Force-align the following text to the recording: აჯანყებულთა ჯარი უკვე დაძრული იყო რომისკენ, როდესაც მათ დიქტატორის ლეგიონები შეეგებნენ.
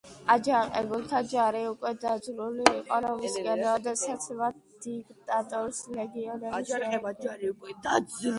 აჯანყებულთა 0.33 1.19
ჯარი 1.33 1.59
უკვე 1.71 1.91
დაძრული 2.05 2.65
იყო 2.77 2.99
რომისკენ, 3.07 3.61
როდესაც 3.67 4.27
მათ 4.41 4.59
დიქტატორის 4.87 5.83
ლეგიონები 6.01 6.73
შეეგებნენ. 6.73 7.79